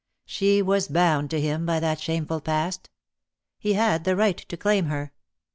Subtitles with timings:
[0.25, 2.89] She was bound to him by that shameful past.
[3.59, 5.11] He had the right to claim her.